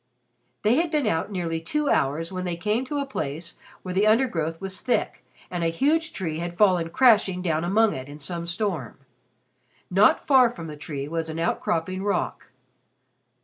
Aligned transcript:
They 0.63 0.77
had 0.77 0.89
been 0.89 1.05
out 1.05 1.31
nearly 1.31 1.61
two 1.61 1.87
hours 1.87 2.31
when 2.31 2.43
they 2.43 2.55
came 2.55 2.83
to 2.85 2.97
a 2.97 3.05
place 3.05 3.59
where 3.83 3.93
the 3.93 4.07
undergrowth 4.07 4.59
was 4.59 4.81
thick 4.81 5.23
and 5.51 5.63
a 5.63 5.67
huge 5.67 6.11
tree 6.11 6.39
had 6.39 6.57
fallen 6.57 6.89
crashing 6.89 7.43
down 7.43 7.63
among 7.63 7.93
it 7.93 8.09
in 8.09 8.17
some 8.17 8.47
storm. 8.47 8.97
Not 9.91 10.25
far 10.25 10.49
from 10.49 10.65
the 10.65 10.75
tree 10.75 11.07
was 11.07 11.29
an 11.29 11.37
outcropping 11.37 12.01
rock. 12.01 12.47